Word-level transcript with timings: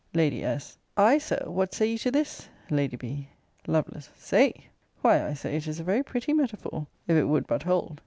Lady 0.15 0.43
S. 0.43 0.79
| 0.87 0.97
Ay, 0.97 1.19
Sir, 1.19 1.43
what 1.45 1.75
say 1.75 1.85
you 1.91 1.97
to 1.99 2.09
this? 2.09 2.49
Lady 2.71 2.95
B. 2.97 3.27
| 3.47 3.67
Lovel. 3.67 4.01
Say! 4.15 4.65
Why 5.03 5.23
I 5.27 5.35
say 5.35 5.55
it 5.55 5.67
is 5.67 5.79
a 5.79 5.83
very 5.83 6.01
pretty 6.01 6.33
metaphor, 6.33 6.87
if 7.07 7.15
it 7.15 7.25
would 7.25 7.45
but 7.45 7.61
hold. 7.61 7.99